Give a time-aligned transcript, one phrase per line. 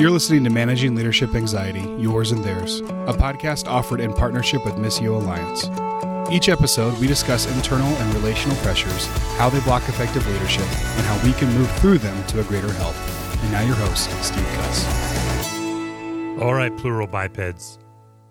[0.00, 4.74] You're listening to Managing Leadership Anxiety, Yours and Theirs, a podcast offered in partnership with
[4.74, 5.68] Missio Alliance.
[6.32, 9.06] Each episode, we discuss internal and relational pressures,
[9.36, 12.72] how they block effective leadership, and how we can move through them to a greater
[12.72, 12.96] health.
[13.42, 14.86] And now, your host, Steve Cuss.
[16.40, 17.78] All right, plural bipeds.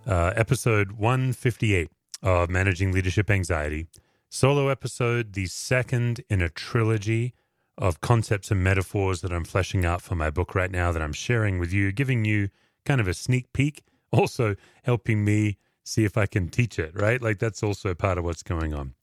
[0.06, 1.90] Uh, episode 158
[2.24, 3.88] of Managing Leadership Anxiety.
[4.30, 7.34] Solo episode, the second in a trilogy
[7.82, 11.14] of concepts and metaphors that I'm fleshing out for my book right now that I'm
[11.14, 12.50] sharing with you, giving you
[12.86, 17.22] kind of a sneak peek, also helping me see if I can teach it, right?
[17.22, 18.94] Like that's also part of what's going on.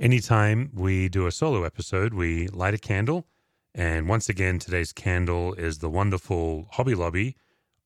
[0.00, 3.26] Anytime we do a solo episode, we light a candle.
[3.74, 7.36] And once again, today's candle is the wonderful Hobby Lobby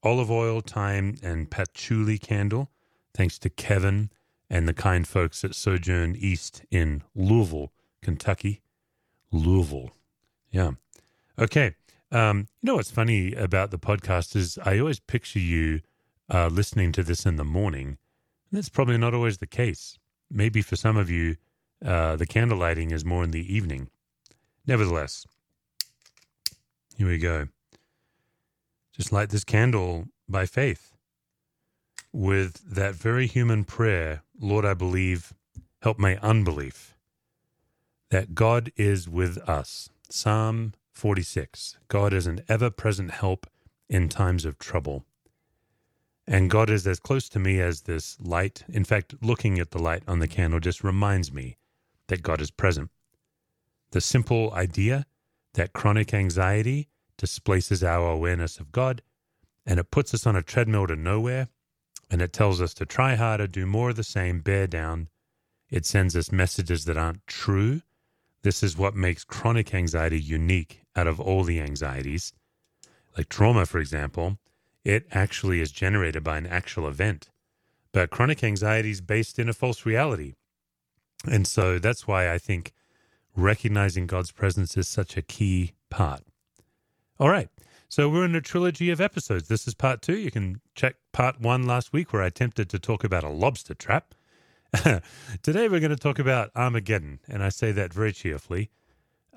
[0.04, 2.70] olive oil, thyme, and patchouli candle,
[3.14, 4.10] thanks to Kevin
[4.50, 8.60] and the kind folks at Sojourn East in Louisville, Kentucky.
[9.32, 9.90] Louisville.
[10.54, 10.70] Yeah.
[11.36, 11.74] Okay.
[12.12, 15.80] Um, you know what's funny about the podcast is I always picture you
[16.32, 17.88] uh, listening to this in the morning.
[17.88, 19.98] And that's probably not always the case.
[20.30, 21.38] Maybe for some of you,
[21.84, 23.90] uh, the candle lighting is more in the evening.
[24.64, 25.26] Nevertheless,
[26.96, 27.48] here we go.
[28.96, 30.92] Just light this candle by faith
[32.12, 35.34] with that very human prayer Lord, I believe,
[35.82, 36.96] help my unbelief
[38.10, 39.90] that God is with us.
[40.10, 43.46] Psalm 46 God is an ever present help
[43.88, 45.04] in times of trouble.
[46.26, 48.64] And God is as close to me as this light.
[48.68, 51.56] In fact, looking at the light on the candle just reminds me
[52.08, 52.90] that God is present.
[53.90, 55.06] The simple idea
[55.54, 59.02] that chronic anxiety displaces our awareness of God
[59.66, 61.48] and it puts us on a treadmill to nowhere
[62.10, 65.08] and it tells us to try harder, do more of the same, bear down.
[65.70, 67.80] It sends us messages that aren't true.
[68.44, 72.34] This is what makes chronic anxiety unique out of all the anxieties.
[73.16, 74.36] Like trauma, for example,
[74.84, 77.30] it actually is generated by an actual event.
[77.92, 80.34] But chronic anxiety is based in a false reality.
[81.24, 82.74] And so that's why I think
[83.34, 86.20] recognizing God's presence is such a key part.
[87.18, 87.48] All right.
[87.88, 89.48] So we're in a trilogy of episodes.
[89.48, 90.18] This is part two.
[90.18, 93.72] You can check part one last week where I attempted to talk about a lobster
[93.72, 94.14] trap.
[95.42, 98.70] Today we're going to talk about Armageddon, and I say that very cheerfully.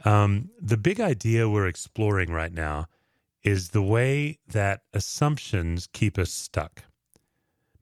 [0.03, 2.87] Um, the big idea we're exploring right now
[3.43, 6.83] is the way that assumptions keep us stuck.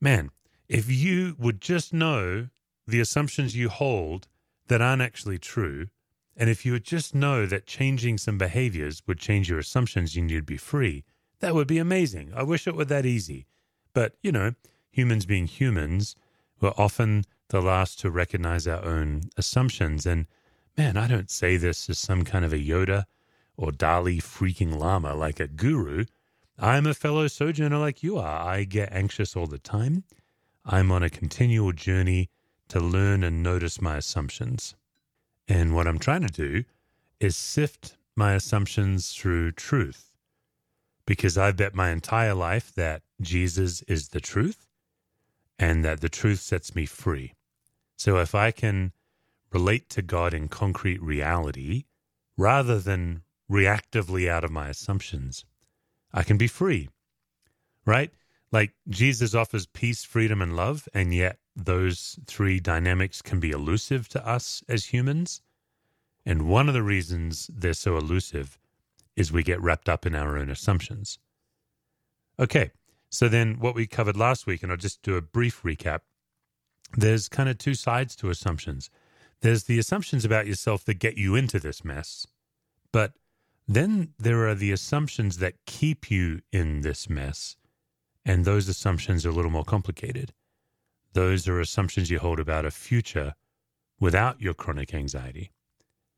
[0.01, 0.31] Man,
[0.67, 2.47] if you would just know
[2.87, 4.27] the assumptions you hold
[4.67, 5.87] that aren't actually true,
[6.35, 10.29] and if you would just know that changing some behaviors would change your assumptions and
[10.29, 11.05] you'd be free,
[11.39, 12.33] that would be amazing.
[12.35, 13.45] I wish it were that easy.
[13.93, 14.55] But, you know,
[14.91, 16.15] humans being humans,
[16.59, 20.05] we're often the last to recognize our own assumptions.
[20.05, 20.25] And
[20.77, 23.05] man, I don't say this as some kind of a Yoda
[23.57, 26.05] or Dalai freaking Lama like a guru.
[26.57, 28.47] I'm a fellow sojourner like you are.
[28.47, 30.03] I get anxious all the time.
[30.65, 32.29] I'm on a continual journey
[32.69, 34.75] to learn and notice my assumptions.
[35.47, 36.63] And what I'm trying to do
[37.19, 40.11] is sift my assumptions through truth
[41.05, 44.64] because I've bet my entire life that Jesus is the truth
[45.57, 47.33] and that the truth sets me free.
[47.97, 48.91] So if I can
[49.51, 51.85] relate to God in concrete reality
[52.37, 55.45] rather than reactively out of my assumptions,
[56.13, 56.89] I can be free,
[57.85, 58.11] right?
[58.51, 64.07] Like Jesus offers peace, freedom, and love, and yet those three dynamics can be elusive
[64.09, 65.41] to us as humans.
[66.25, 68.57] And one of the reasons they're so elusive
[69.15, 71.19] is we get wrapped up in our own assumptions.
[72.39, 72.71] Okay,
[73.15, 76.01] so then what we covered last week, and I'll just do a brief recap
[76.93, 78.89] there's kind of two sides to assumptions.
[79.41, 82.25] There's the assumptions about yourself that get you into this mess,
[82.91, 83.13] but
[83.67, 87.57] then there are the assumptions that keep you in this mess.
[88.23, 90.33] And those assumptions are a little more complicated.
[91.13, 93.33] Those are assumptions you hold about a future
[93.99, 95.51] without your chronic anxiety.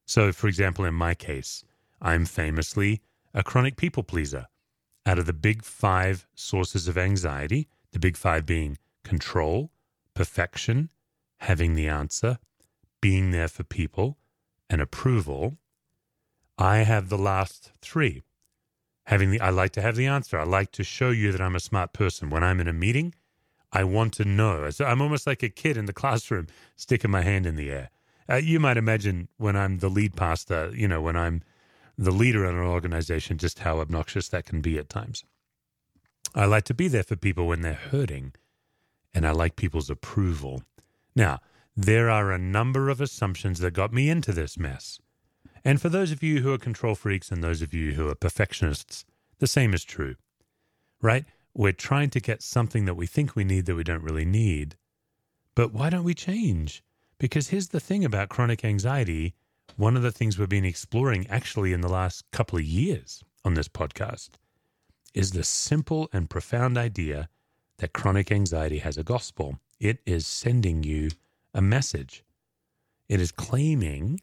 [0.06, 1.64] So, for example, in my case,
[2.02, 3.02] I'm famously
[3.34, 4.48] a chronic people pleaser.
[5.08, 9.72] Out of the big five sources of anxiety, the big five being control,
[10.14, 10.90] perfection,
[11.38, 12.40] having the answer,
[13.00, 14.18] being there for people,
[14.70, 15.60] and approval,
[16.58, 18.24] I have the last three.
[19.06, 20.38] Having the, I like to have the answer.
[20.38, 22.30] I like to show you that I'm a smart person.
[22.30, 23.16] When I'm in a meeting,
[23.72, 24.70] I want to know.
[24.72, 27.92] So I'm almost like a kid in the classroom, sticking my hand in the air.
[28.30, 31.44] Uh, you might imagine when I'm the lead pastor, you know, when I'm
[31.98, 35.24] the leader in an organization, just how obnoxious that can be at times.
[36.36, 38.34] I like to be there for people when they're hurting,
[39.14, 40.64] and I like people's approval.
[41.16, 41.40] Now,
[41.76, 45.00] there are a number of assumptions that got me into this mess.
[45.66, 48.16] And for those of you who are control freaks and those of you who are
[48.16, 49.06] perfectionists,
[49.40, 50.16] the same is true.
[51.02, 51.26] right?
[51.54, 54.76] We're trying to get something that we think we need that we don't really need.
[55.56, 56.84] But why don't we change?
[57.20, 59.34] Because here's the thing about chronic anxiety
[59.76, 63.54] one of the things we've been exploring actually in the last couple of years on
[63.54, 64.30] this podcast
[65.14, 67.30] is the simple and profound idea
[67.80, 69.60] that chronic anxiety has a gospel.
[69.80, 71.10] It is sending you
[71.54, 72.24] a message.
[73.10, 74.22] It is claiming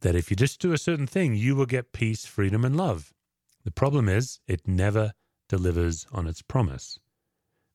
[0.00, 3.12] that if you just do a certain thing, you will get peace, freedom, and love.
[3.64, 5.12] The problem is, it never
[5.48, 6.98] delivers on its promise.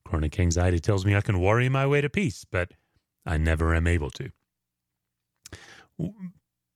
[0.04, 2.72] Chronic anxiety tells me I can worry my way to peace, but
[3.26, 4.30] I never am able to.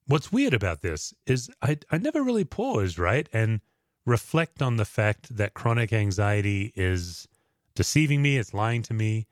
[0.08, 3.28] What's weird about this is I, I never really pause, right?
[3.30, 3.60] And
[4.06, 7.28] reflect on the fact that chronic anxiety is
[7.74, 9.26] deceiving me, it's lying to me.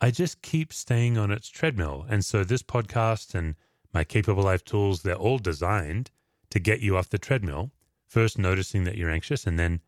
[0.00, 2.04] I just keep staying on its treadmill.
[2.08, 3.54] And so this podcast and
[3.94, 6.10] my Capable Life tools, they're all designed
[6.50, 7.70] to get you off the treadmill.
[8.08, 9.82] First, noticing that you're anxious, and then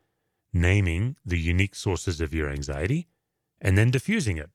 [0.53, 3.09] naming the unique sources of your anxiety,
[3.61, 4.51] and then diffusing it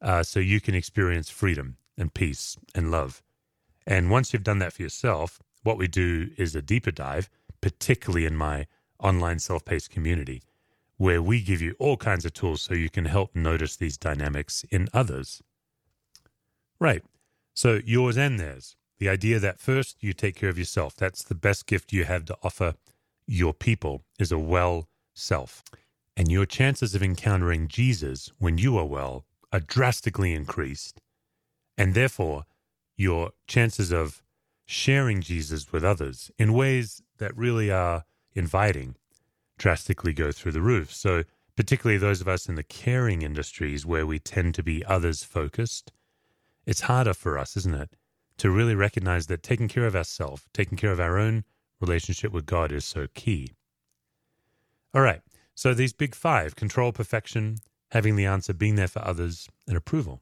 [0.00, 3.22] uh, so you can experience freedom and peace and love.
[3.86, 7.30] And once you've done that for yourself, what we do is a deeper dive,
[7.60, 8.66] particularly in my
[8.98, 10.42] online self paced community,
[10.96, 14.64] where we give you all kinds of tools so you can help notice these dynamics
[14.70, 15.42] in others.
[16.78, 17.02] Right.
[17.54, 18.76] So, yours and theirs.
[18.98, 20.96] The idea that first you take care of yourself.
[20.96, 22.74] That's the best gift you have to offer
[23.26, 25.62] your people is a well self.
[26.16, 31.00] And your chances of encountering Jesus when you are well are drastically increased.
[31.76, 32.44] And therefore,
[32.96, 34.22] your chances of
[34.66, 38.04] sharing Jesus with others in ways that really are
[38.34, 38.96] inviting
[39.58, 40.92] drastically go through the roof.
[40.92, 41.24] So,
[41.56, 45.92] particularly those of us in the caring industries where we tend to be others focused,
[46.66, 47.90] it's harder for us, isn't it,
[48.38, 51.44] to really recognize that taking care of ourselves, taking care of our own
[51.80, 53.52] relationship with God is so key.
[54.92, 55.22] All right.
[55.54, 57.58] So, these big five control, perfection,
[57.92, 60.20] having the answer, being there for others, and approval.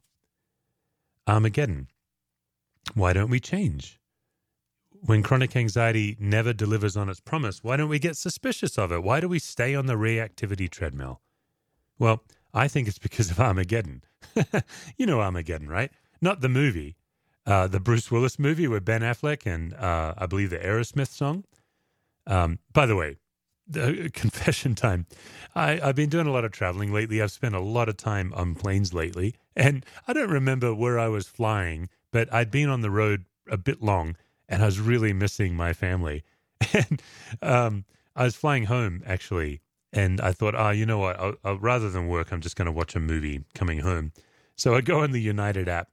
[1.27, 1.89] Armageddon.
[2.93, 3.99] Why don't we change?
[5.07, 9.03] when chronic anxiety never delivers on its promise, why don't we get suspicious of it?
[9.03, 11.21] Why do we stay on the reactivity treadmill?
[11.99, 12.23] Well,
[12.55, 14.03] I think it's because of Armageddon.
[14.97, 15.91] you know Armageddon, right?
[16.23, 16.97] Not the movie,
[17.47, 21.45] uh, the Bruce Willis movie with Ben Affleck and uh, I believe the Aerosmith song.
[22.27, 23.17] Um, by the way,
[23.67, 25.07] the confession time.
[25.55, 27.21] I, I've been doing a lot of traveling lately.
[27.21, 31.09] I've spent a lot of time on planes lately, and I don't remember where I
[31.09, 34.15] was flying, but I'd been on the road a bit long
[34.49, 36.23] and I was really missing my family.
[36.73, 37.03] And
[37.43, 37.85] um,
[38.17, 39.61] I was flying home actually,
[39.93, 41.19] and I thought, oh, you know what?
[41.21, 44.13] I'll, I'll, rather than work, I'm just going to watch a movie coming home.
[44.57, 45.89] So I go in the United app,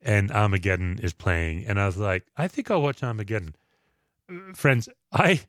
[0.00, 3.54] and Armageddon is playing, and I was like, I think I'll watch Armageddon.
[4.28, 5.40] Uh, friends, I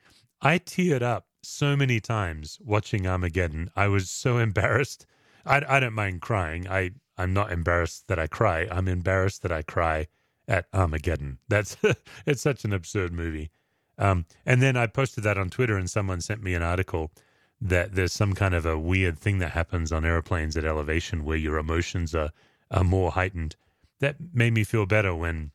[0.41, 3.69] I teared up so many times watching Armageddon.
[3.75, 5.05] I was so embarrassed.
[5.45, 6.67] I, I don't mind crying.
[6.67, 8.67] I I'm not embarrassed that I cry.
[8.71, 10.07] I'm embarrassed that I cry
[10.47, 11.39] at Armageddon.
[11.47, 11.77] That's
[12.25, 13.51] it's such an absurd movie.
[13.97, 17.11] Um, and then I posted that on Twitter, and someone sent me an article
[17.61, 21.37] that there's some kind of a weird thing that happens on airplanes at elevation where
[21.37, 22.31] your emotions are
[22.71, 23.55] are more heightened.
[23.99, 25.51] That made me feel better when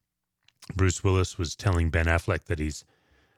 [0.74, 2.84] Bruce Willis was telling Ben Affleck that he's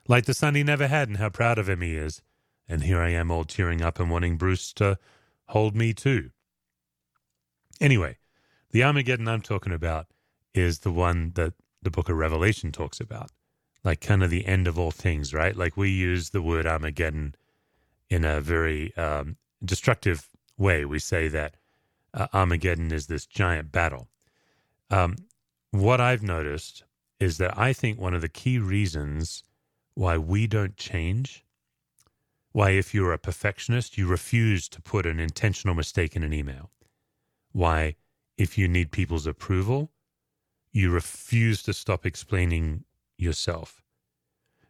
[0.07, 2.21] like the son he never had and how proud of him he is.
[2.67, 4.97] And here I am all tearing up and wanting Bruce to
[5.47, 6.31] hold me too.
[7.81, 8.17] Anyway,
[8.69, 10.05] the Armageddon I'm talking about
[10.53, 13.31] is the one that the book of Revelation talks about,
[13.83, 15.55] like kind of the end of all things, right?
[15.55, 17.33] Like we use the word Armageddon
[18.07, 20.85] in a very um, destructive way.
[20.85, 21.55] We say that
[22.13, 24.09] uh, Armageddon is this giant battle.
[24.91, 25.15] Um,
[25.71, 26.83] what I've noticed
[27.19, 29.43] is that I think one of the key reasons
[29.95, 31.43] why we don't change,
[32.51, 36.69] why, if you're a perfectionist, you refuse to put an intentional mistake in an email,
[37.51, 37.95] why,
[38.37, 39.91] if you need people's approval,
[40.71, 42.85] you refuse to stop explaining
[43.17, 43.83] yourself.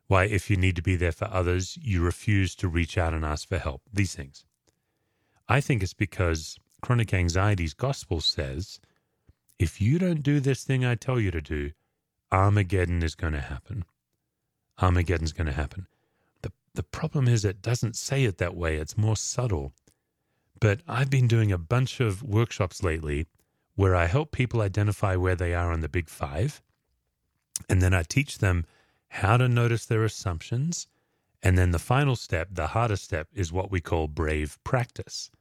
[0.08, 3.24] Why, if you need to be there for others, you refuse to reach out and
[3.24, 3.82] ask for help.
[3.94, 4.46] These things.
[5.48, 8.80] I think it's because chronic anxiety's gospel says
[9.62, 11.72] if you don't do this thing I tell you to do,
[12.32, 13.86] Armageddon is going to happen.
[14.82, 15.88] Armageddon's going to happen.
[16.42, 19.74] The, the problem is, it doesn't say it that way, it's more subtle.
[20.62, 23.25] But I've been doing a bunch of workshops lately
[23.75, 26.62] where I help people identify where they are on the big five.
[27.68, 28.65] And then I teach them
[29.10, 30.88] how to notice their assumptions.
[31.41, 35.32] And then the final step, the hardest step, is what we call brave practice.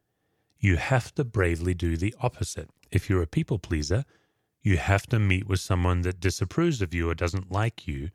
[0.59, 2.71] You have to bravely do the opposite.
[2.91, 4.07] If you're a people pleaser,
[4.62, 8.11] you have to meet with someone that disapproves of you or doesn't like you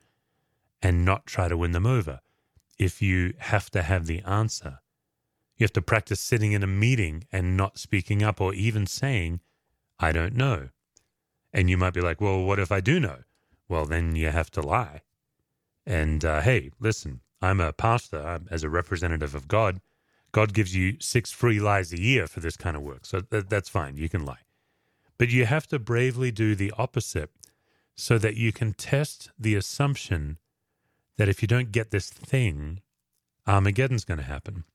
[0.81, 2.19] and not try to win them over.
[2.79, 4.79] If you have to have the answer,
[5.57, 9.39] You have to practice sitting in a meeting and not speaking up or even saying,
[9.99, 10.69] I don't know.
[11.53, 13.19] And you might be like, well, what if I do know?
[13.69, 15.01] Well, then you have to lie.
[15.85, 19.79] And uh, hey, listen, I'm a pastor I'm, as a representative of God.
[20.31, 23.05] God gives you six free lies a year for this kind of work.
[23.05, 23.95] So th- that's fine.
[23.95, 24.39] You can lie.
[25.17, 27.31] But you have to bravely do the opposite
[27.95, 30.37] so that you can test the assumption
[31.17, 32.81] that if you don't get this thing,
[33.47, 34.65] Armageddon's going to happen.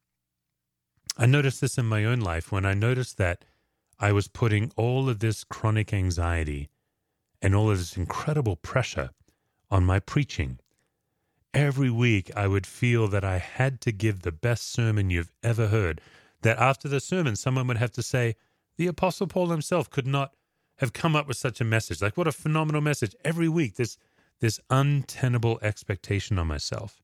[1.16, 3.44] I noticed this in my own life when I noticed that
[3.98, 6.70] I was putting all of this chronic anxiety
[7.42, 9.10] and all of this incredible pressure
[9.70, 10.58] on my preaching.
[11.52, 15.68] Every week, I would feel that I had to give the best sermon you've ever
[15.68, 16.00] heard.
[16.42, 18.36] That after the sermon, someone would have to say,
[18.76, 20.32] The Apostle Paul himself could not
[20.78, 22.00] have come up with such a message.
[22.00, 23.14] Like, what a phenomenal message.
[23.24, 23.98] Every week, this,
[24.40, 27.02] this untenable expectation on myself.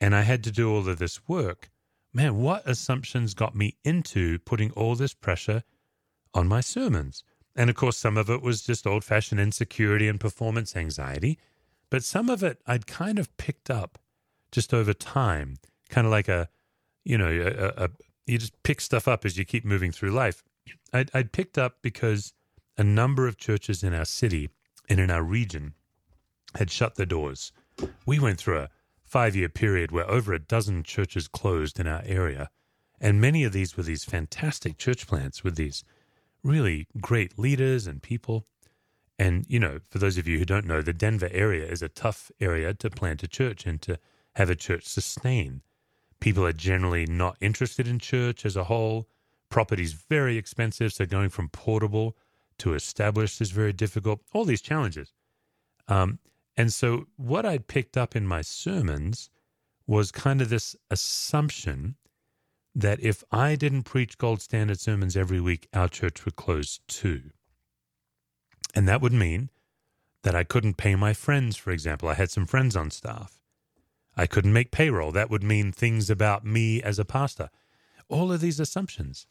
[0.00, 1.70] And I had to do all of this work.
[2.14, 5.62] Man, what assumptions got me into putting all this pressure
[6.34, 7.24] on my sermons?
[7.56, 11.38] And of course, some of it was just old fashioned insecurity and performance anxiety.
[11.90, 13.98] But some of it I'd kind of picked up
[14.50, 15.56] just over time,
[15.88, 16.48] kind of like a,
[17.04, 17.90] you know, a, a,
[18.26, 20.42] you just pick stuff up as you keep moving through life.
[20.92, 22.34] I'd, I'd picked up because
[22.76, 24.50] a number of churches in our city
[24.88, 25.74] and in our region
[26.54, 27.52] had shut their doors.
[28.06, 28.68] We went through a
[29.12, 32.48] five year period where over a dozen churches closed in our area.
[32.98, 35.84] And many of these were these fantastic church plants with these
[36.42, 38.46] really great leaders and people.
[39.18, 41.90] And, you know, for those of you who don't know, the Denver area is a
[41.90, 43.98] tough area to plant a church and to
[44.36, 45.60] have a church sustain.
[46.18, 49.08] People are generally not interested in church as a whole.
[49.50, 52.16] Property's very expensive, so going from portable
[52.56, 54.22] to established is very difficult.
[54.32, 55.12] All these challenges.
[55.86, 56.18] Um,
[56.56, 59.30] and so, what I'd picked up in my sermons
[59.86, 61.96] was kind of this assumption
[62.74, 67.30] that if I didn't preach gold standard sermons every week, our church would close too.
[68.74, 69.50] And that would mean
[70.22, 72.08] that I couldn't pay my friends, for example.
[72.08, 73.40] I had some friends on staff.
[74.16, 75.12] I couldn't make payroll.
[75.12, 77.50] That would mean things about me as a pastor.
[78.08, 79.26] All of these assumptions.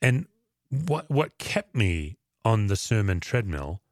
[0.00, 0.26] And
[0.70, 3.82] what what kept me on the sermon treadmill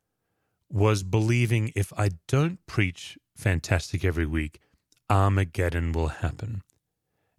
[0.70, 4.60] was believing if I don't preach fantastic every week,
[5.08, 6.62] Armageddon will happen.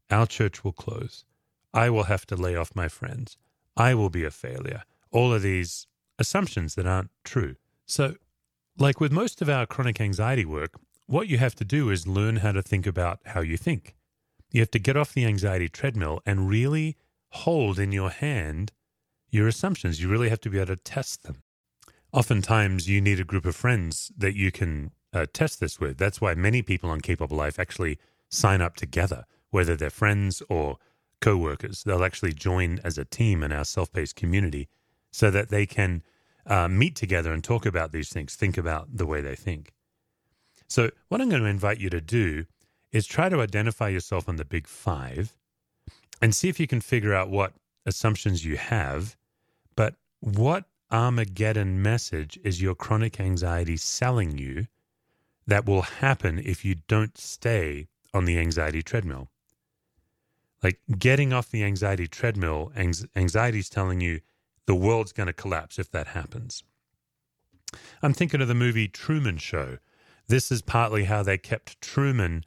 [0.09, 1.25] Our church will close.
[1.73, 3.37] I will have to lay off my friends.
[3.75, 4.83] I will be a failure.
[5.11, 7.55] All of these assumptions that aren't true.
[7.85, 8.15] So,
[8.77, 12.37] like with most of our chronic anxiety work, what you have to do is learn
[12.37, 13.95] how to think about how you think.
[14.51, 16.95] You have to get off the anxiety treadmill and really
[17.29, 18.71] hold in your hand
[19.29, 20.01] your assumptions.
[20.01, 21.43] You really have to be able to test them.
[22.17, 25.99] Oftentimes, you need a group of friends that you can uh, test this with.
[25.99, 30.77] That's why many people on Capable Life actually sign up together whether they're friends or
[31.21, 31.83] co workers.
[31.83, 34.67] They'll actually join as a team in our self paced community
[35.11, 36.01] so that they can
[36.47, 39.75] uh, meet together and talk about these things, think about the way they think.
[40.67, 42.47] So, what I'm going to invite you to do
[42.91, 45.37] is try to identify yourself on the big five
[46.19, 47.53] and see if you can figure out what
[47.85, 49.15] assumptions you have,
[49.75, 54.67] but what Armageddon message is your chronic anxiety selling you
[55.45, 59.29] that will happen if you don't stay on the anxiety treadmill?
[60.63, 64.21] like getting off the anxiety treadmill, anxiety is telling you
[64.65, 66.63] the world's going to collapse if that happens.
[68.01, 69.77] I'm thinking of the movie Truman Show.
[70.27, 72.43] This is partly how they kept Truman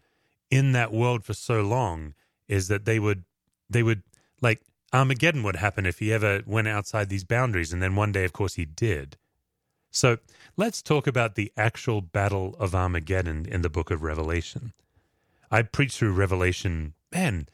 [0.50, 2.14] in that world for so long
[2.49, 3.25] is that they would
[3.68, 4.02] they would
[4.42, 4.61] like
[4.92, 8.32] Armageddon would happen if he ever went outside these boundaries and then one day of
[8.32, 9.16] course he did.
[9.92, 10.18] So,
[10.56, 14.73] let's talk about the actual battle of Armageddon in the book of Revelation.
[15.50, 17.49] I preached through Revelation, man,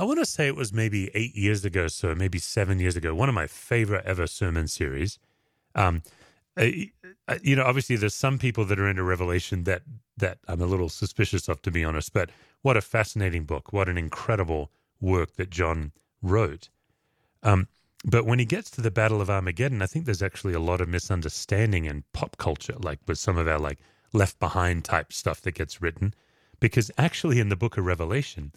[0.00, 3.14] I want to say it was maybe eight years ago, so maybe seven years ago.
[3.14, 5.18] One of my favorite ever sermon series.
[5.74, 6.02] Um,
[6.56, 9.82] you know, obviously, there's some people that are into Revelation that
[10.16, 12.14] that I'm a little suspicious of, to be honest.
[12.14, 12.30] But
[12.62, 13.74] what a fascinating book!
[13.74, 14.70] What an incredible
[15.02, 15.92] work that John
[16.22, 16.70] wrote.
[17.42, 17.68] Um,
[18.04, 20.80] but when he gets to the Battle of Armageddon, I think there's actually a lot
[20.80, 23.78] of misunderstanding in pop culture, like with some of our like
[24.12, 26.14] Left Behind type stuff that gets written,
[26.58, 28.52] because actually in the Book of Revelation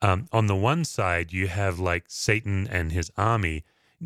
[0.00, 3.64] um, on the one side, you have like Satan and his army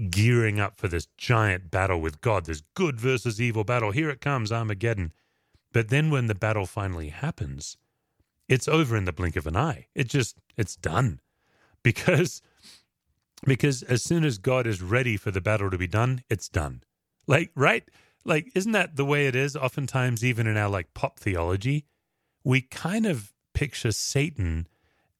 [0.08, 3.90] gearing up for this giant battle with God, this good versus evil battle.
[3.90, 5.12] Here it comes, Armageddon.
[5.72, 7.76] But then when the battle finally happens,
[8.48, 9.86] it's over in the blink of an eye.
[9.94, 11.20] It just, it's done.
[11.84, 12.42] Because,
[13.46, 16.82] because as soon as God is ready for the battle to be done, it's done.
[17.26, 17.84] Like, right?
[18.24, 19.56] Like, isn't that the way it is?
[19.56, 21.86] Oftentimes, even in our like pop theology,
[22.44, 24.68] we kind of picture Satan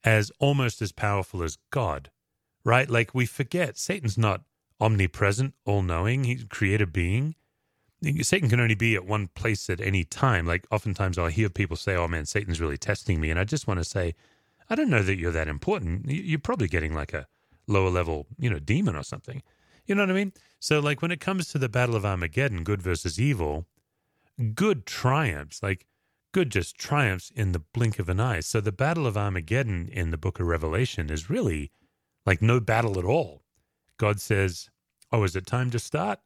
[0.04, 2.10] as almost as powerful as God.
[2.64, 2.88] right?
[2.88, 4.42] Like we forget Satan's not
[4.80, 6.24] omnipresent, all knowing.
[6.24, 7.34] He's a created being.
[8.22, 10.46] Satan can only be at one place at any time.
[10.46, 13.30] Like oftentimes I'll hear people say, oh man, Satan's really testing me.
[13.30, 14.14] And I just want to say,
[14.68, 16.06] I don't know that you're that important.
[16.10, 17.28] You're probably getting like a
[17.66, 19.42] lower level, you know, demon or something.
[19.87, 20.33] You know what I mean?
[20.61, 23.66] So, like, when it comes to the Battle of Armageddon, good versus evil,
[24.54, 25.62] good triumphs.
[25.62, 25.87] Like,
[26.33, 28.40] good just triumphs in the blink of an eye.
[28.40, 31.73] So, the Battle of Armageddon in the book of Revelation is really
[32.25, 33.42] like no battle at all.
[33.97, 34.71] God says,
[35.11, 36.21] Oh, is it time to start?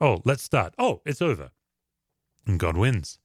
[0.00, 0.74] Oh, let's start.
[0.78, 1.50] Oh, it's over.
[2.46, 3.18] And God wins.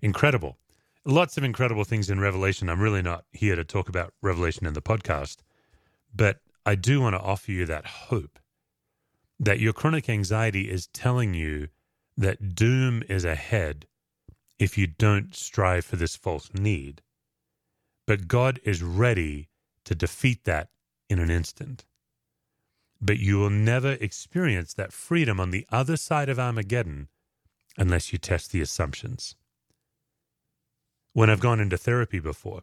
[0.00, 0.58] Incredible.
[1.04, 2.68] Lots of incredible things in Revelation.
[2.68, 5.38] I'm really not here to talk about Revelation in the podcast,
[6.14, 8.38] but I do want to offer you that hope
[9.38, 11.68] that your chronic anxiety is telling you
[12.16, 13.86] that doom is ahead
[14.58, 17.02] if you don't strive for this false need.
[18.06, 19.48] But God is ready
[19.84, 20.68] to defeat that
[21.10, 21.84] in an instant.
[23.00, 27.08] But you will never experience that freedom on the other side of Armageddon
[27.76, 29.34] unless you test the assumptions.
[31.12, 32.62] When I've gone into therapy before,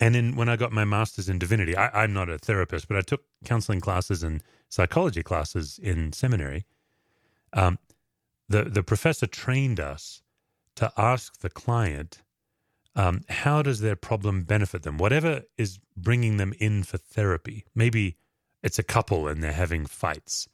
[0.00, 2.96] and then when I got my master's in divinity, I, I'm not a therapist, but
[2.96, 6.64] I took counseling classes and psychology classes in seminary.
[7.52, 7.78] Um,
[8.48, 10.22] the the professor trained us
[10.76, 12.22] to ask the client
[12.94, 17.64] um, how does their problem benefit them, whatever is bringing them in for therapy.
[17.74, 18.16] Maybe
[18.62, 20.48] it's a couple and they're having fights.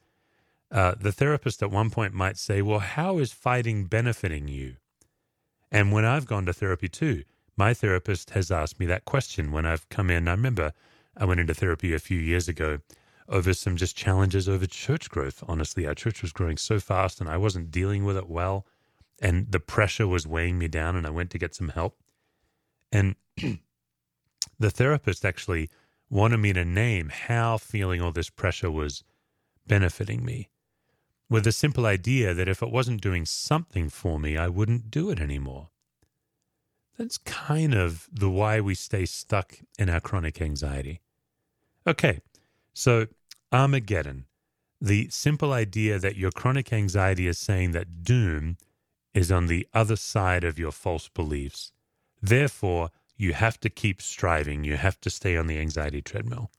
[0.71, 4.77] Uh, the therapist at one point might say, "Well, how is fighting benefiting you?"
[5.71, 7.23] And when I've gone to therapy too,
[7.59, 10.29] my therapist has asked me that question when I've come in.
[10.29, 10.71] I remember
[11.17, 12.79] I went into therapy a few years ago
[13.27, 15.43] over some just challenges over church growth.
[15.45, 18.65] Honestly, our church was growing so fast and I wasn't dealing with it well.
[19.21, 21.97] And the pressure was weighing me down, and I went to get some help.
[22.93, 23.15] And
[24.57, 25.69] the therapist actually
[26.09, 29.03] wanted me to name how feeling all this pressure was
[29.67, 30.47] benefiting me
[31.29, 35.09] with the simple idea that if it wasn't doing something for me, I wouldn't do
[35.09, 35.68] it anymore.
[36.99, 40.99] That's kind of the why we stay stuck in our chronic anxiety.
[41.87, 42.19] Okay,
[42.73, 43.07] so
[43.53, 44.25] Armageddon,
[44.81, 48.57] the simple idea that your chronic anxiety is saying that doom
[49.13, 51.71] is on the other side of your false beliefs.
[52.21, 56.51] Therefore, you have to keep striving, you have to stay on the anxiety treadmill.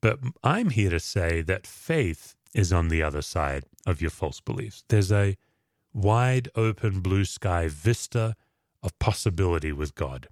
[0.00, 4.40] But I'm here to say that faith is on the other side of your false
[4.40, 4.84] beliefs.
[4.86, 5.36] There's a
[5.92, 8.36] wide open blue sky vista
[8.82, 10.28] of possibility with God.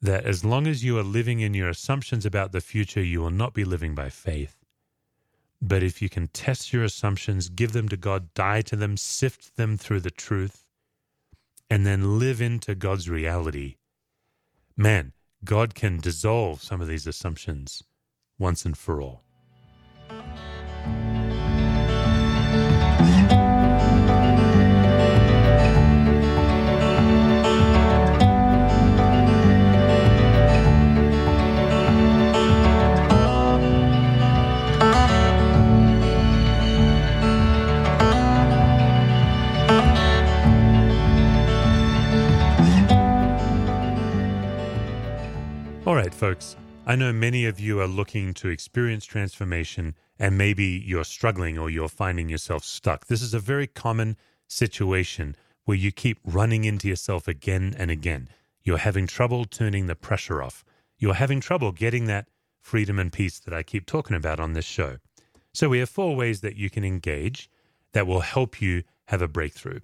[0.00, 3.30] That as long as you are living in your assumptions about the future, you will
[3.30, 4.56] not be living by faith.
[5.60, 9.56] But if you can test your assumptions, give them to God, die to them, sift
[9.56, 10.64] them through the truth,
[11.70, 13.76] and then live into God's reality,
[14.76, 15.12] man,
[15.44, 17.82] God can dissolve some of these assumptions
[18.38, 19.24] once and for all.
[46.92, 51.70] I know many of you are looking to experience transformation and maybe you're struggling or
[51.70, 53.06] you're finding yourself stuck.
[53.06, 58.28] This is a very common situation where you keep running into yourself again and again.
[58.62, 60.66] You're having trouble turning the pressure off.
[60.98, 62.28] You're having trouble getting that
[62.60, 64.98] freedom and peace that I keep talking about on this show.
[65.54, 67.48] So, we have four ways that you can engage
[67.94, 69.80] that will help you have a breakthrough.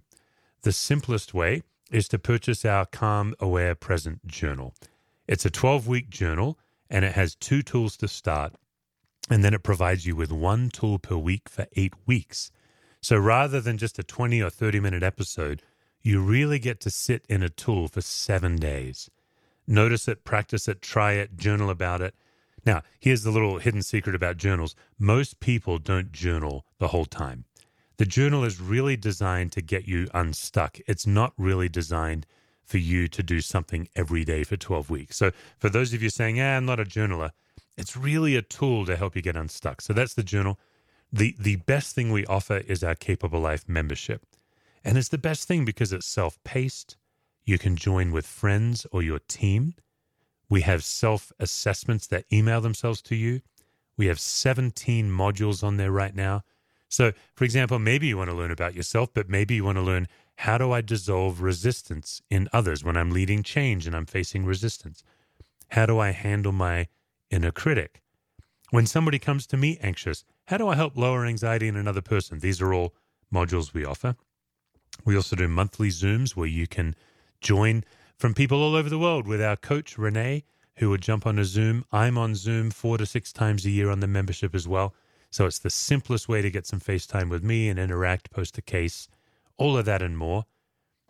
[0.61, 4.75] The simplest way is to purchase our Calm, Aware, Present journal.
[5.27, 6.59] It's a 12 week journal
[6.91, 8.55] and it has two tools to start.
[9.31, 12.51] And then it provides you with one tool per week for eight weeks.
[13.01, 15.63] So rather than just a 20 or 30 minute episode,
[16.03, 19.11] you really get to sit in a tool for seven days.
[19.67, 22.15] Notice it, practice it, try it, journal about it.
[22.65, 27.45] Now, here's the little hidden secret about journals most people don't journal the whole time.
[27.99, 30.79] The journal is really designed to get you unstuck.
[30.87, 32.27] It's not really designed
[32.69, 35.17] for you to do something every day for 12 weeks.
[35.17, 37.31] So, for those of you saying, ah, I'm not a journaler,
[37.77, 39.81] it's really a tool to help you get unstuck.
[39.81, 40.59] So, that's the journal.
[41.11, 44.27] The, the best thing we offer is our Capable Life membership.
[44.85, 46.97] And it's the best thing because it's self paced.
[47.45, 49.75] You can join with friends or your team.
[50.51, 53.41] We have self assessments that email themselves to you.
[53.97, 56.43] We have 17 modules on there right now.
[56.89, 59.83] So, for example, maybe you want to learn about yourself, but maybe you want to
[59.83, 60.09] learn
[60.43, 65.03] how do I dissolve resistance in others when I'm leading change and I'm facing resistance?
[65.71, 66.87] How do I handle my
[67.29, 68.03] inner critic?
[68.71, 72.39] When somebody comes to me anxious, how do I help lower anxiety in another person?
[72.39, 72.95] These are all
[73.35, 74.15] modules we offer.
[75.05, 76.95] We also do monthly Zooms where you can
[77.41, 77.83] join
[78.17, 80.45] from people all over the world with our coach, Renee,
[80.77, 81.85] who would jump on a Zoom.
[81.91, 84.95] I'm on Zoom four to six times a year on the membership as well.
[85.33, 88.63] So it's the simplest way to get some FaceTime with me and interact, post a
[88.63, 89.09] case,
[89.59, 90.47] all of that and more.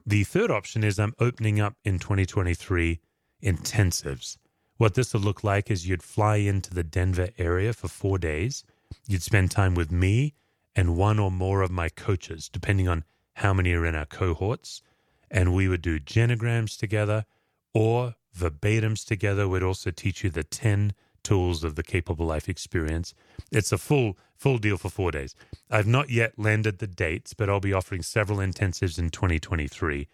[0.05, 2.99] The third option is I'm opening up in 2023
[3.43, 4.39] intensives.
[4.79, 8.65] What this will look like is you'd fly into the Denver area for four days.
[9.07, 10.35] You'd spend time with me
[10.75, 14.83] and one or more of my coaches, depending on how many are in our cohorts.
[15.31, 17.27] And we would do genograms together
[17.75, 19.49] or verbatims together.
[19.49, 20.95] We'd also teach you the 10
[21.29, 23.15] tools of the Capable Life experience.
[23.53, 25.35] It's a full full deal for 4 days.
[25.71, 30.09] I've not yet landed the dates, but I'll be offering several intensives in 2023.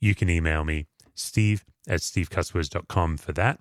[0.00, 3.60] You can email me steve at stevecusswords.com for that.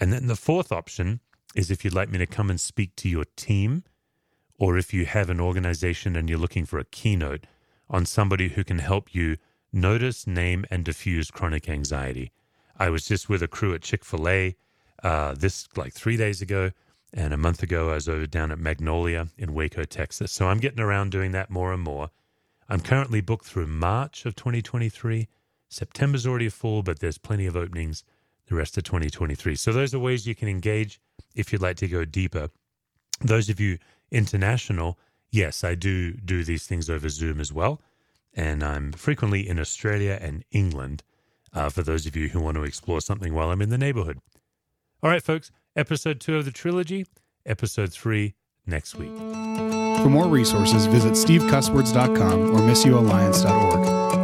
[0.00, 1.20] And then the fourth option
[1.54, 3.84] is if you'd like me to come and speak to your team,
[4.58, 7.46] or if you have an organization and you're looking for a keynote
[7.90, 9.36] on somebody who can help you
[9.72, 12.30] notice, name, and diffuse chronic anxiety.
[12.78, 14.56] I was just with a crew at Chick fil A
[15.02, 16.70] uh, this like three days ago,
[17.12, 20.32] and a month ago I was over down at Magnolia in Waco, Texas.
[20.32, 22.10] So I'm getting around doing that more and more.
[22.68, 25.28] I'm currently booked through March of 2023.
[25.68, 28.04] September's already full, but there's plenty of openings
[28.46, 29.54] the rest of 2023.
[29.56, 31.00] So those are ways you can engage
[31.34, 32.48] if you'd like to go deeper.
[33.20, 33.78] Those of you
[34.10, 34.98] international,
[35.30, 37.80] yes, I do do these things over Zoom as well.
[38.34, 41.02] And I'm frequently in Australia and England
[41.52, 44.18] uh, for those of you who want to explore something while I'm in the neighborhood.
[45.02, 47.06] All right, folks, episode two of the trilogy,
[47.44, 48.34] episode three
[48.66, 49.10] next week.
[49.16, 54.21] For more resources, visit stevecusswords.com or missioalliance.org.